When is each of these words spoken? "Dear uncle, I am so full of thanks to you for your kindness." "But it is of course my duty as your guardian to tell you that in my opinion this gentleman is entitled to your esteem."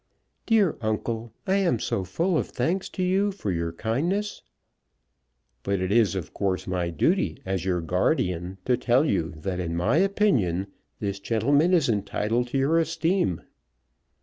"Dear 0.47 0.77
uncle, 0.81 1.31
I 1.45 1.57
am 1.57 1.77
so 1.77 2.03
full 2.03 2.35
of 2.35 2.49
thanks 2.49 2.89
to 2.89 3.03
you 3.03 3.31
for 3.31 3.51
your 3.51 3.71
kindness." 3.71 4.41
"But 5.61 5.79
it 5.79 5.91
is 5.91 6.15
of 6.15 6.33
course 6.33 6.65
my 6.65 6.89
duty 6.89 7.37
as 7.45 7.65
your 7.65 7.81
guardian 7.81 8.57
to 8.65 8.77
tell 8.77 9.05
you 9.05 9.29
that 9.37 9.59
in 9.59 9.75
my 9.75 9.97
opinion 9.97 10.65
this 10.99 11.19
gentleman 11.19 11.71
is 11.71 11.87
entitled 11.87 12.47
to 12.47 12.57
your 12.57 12.79
esteem." 12.79 13.41